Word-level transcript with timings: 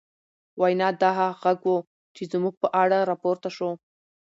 وينا، 0.61 0.87
دا 1.01 1.09
هغه 1.19 1.35
غږ 1.43 1.59
و، 1.73 1.75
چې 2.15 2.23
زموږ 2.31 2.53
په 2.61 2.67
اړه 2.81 2.97
راپورته 3.11 3.49
شو 3.55 3.69